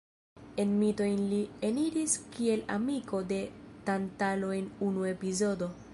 En 0.61 0.71
mitojn 0.83 1.19
li 1.33 1.41
eniris 1.69 2.15
kiel 2.37 2.65
amiko 2.79 3.21
de 3.33 3.39
Tantalo 3.91 4.51
en 4.63 4.73
unu 4.89 5.11
epizodo. 5.15 5.75